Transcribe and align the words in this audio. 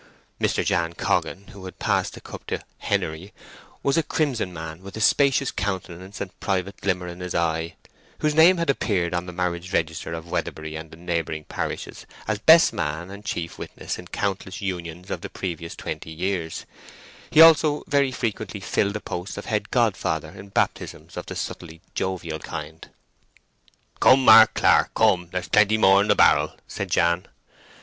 Mr. 0.39 0.65
Jan 0.65 0.93
Coggan, 0.93 1.49
who 1.49 1.63
had 1.65 1.77
passed 1.77 2.15
the 2.15 2.21
cup 2.21 2.47
to 2.47 2.63
Henery, 2.79 3.31
was 3.83 3.97
a 3.97 4.01
crimson 4.01 4.51
man 4.51 4.81
with 4.81 4.97
a 4.97 4.99
spacious 4.99 5.51
countenance 5.51 6.19
and 6.19 6.39
private 6.39 6.81
glimmer 6.81 7.07
in 7.07 7.19
his 7.19 7.35
eye, 7.35 7.75
whose 8.17 8.33
name 8.33 8.57
had 8.57 8.67
appeared 8.67 9.13
on 9.13 9.27
the 9.27 9.31
marriage 9.31 9.71
register 9.71 10.13
of 10.15 10.25
Weatherbury 10.25 10.75
and 10.75 10.89
neighbouring 10.97 11.43
parishes 11.43 12.07
as 12.27 12.39
best 12.39 12.73
man 12.73 13.11
and 13.11 13.23
chief 13.23 13.59
witness 13.59 13.99
in 13.99 14.07
countless 14.07 14.59
unions 14.59 15.11
of 15.11 15.21
the 15.21 15.29
previous 15.29 15.75
twenty 15.75 16.09
years; 16.09 16.65
he 17.29 17.39
also 17.39 17.83
very 17.85 18.11
frequently 18.11 18.59
filled 18.59 18.93
the 18.95 19.01
post 19.01 19.37
of 19.37 19.45
head 19.45 19.69
godfather 19.69 20.31
in 20.31 20.49
baptisms 20.49 21.15
of 21.15 21.27
the 21.27 21.35
subtly 21.35 21.79
jovial 21.93 22.39
kind. 22.39 22.89
"Come, 23.99 24.25
Mark 24.25 24.55
Clark—come. 24.55 25.27
Ther's 25.27 25.47
plenty 25.49 25.77
more 25.77 26.01
in 26.01 26.07
the 26.07 26.15
barrel," 26.15 26.55
said 26.67 26.89
Jan. 26.89 27.27